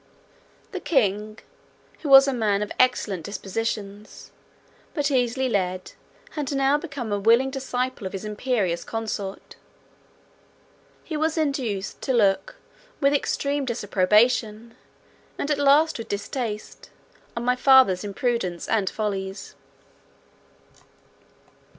The 0.71 0.79
king, 0.79 1.37
who 1.99 2.09
was 2.09 2.27
a 2.27 2.33
man 2.33 2.63
of 2.63 2.71
excellent 2.79 3.21
dispositions, 3.23 4.31
but 4.95 5.11
easily 5.11 5.47
led, 5.47 5.91
had 6.31 6.51
now 6.53 6.75
become 6.79 7.11
a 7.11 7.19
willing 7.19 7.51
disciple 7.51 8.07
of 8.07 8.13
his 8.13 8.25
imperious 8.25 8.83
consort. 8.83 9.57
He 11.03 11.15
was 11.15 11.37
induced 11.37 12.01
to 12.01 12.13
look 12.13 12.55
with 12.99 13.13
extreme 13.13 13.63
disapprobation, 13.63 14.75
and 15.37 15.51
at 15.51 15.59
last 15.59 15.99
with 15.99 16.07
distaste, 16.09 16.89
on 17.37 17.45
my 17.45 17.55
father's 17.55 18.03
imprudence 18.03 18.67
and 18.67 18.89
follies. 18.89 19.53